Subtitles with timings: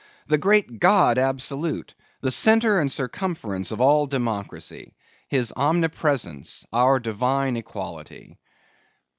[0.25, 1.93] The great God absolute!
[2.21, 4.95] The centre and circumference of all democracy!
[5.27, 8.39] His omnipresence, our divine equality!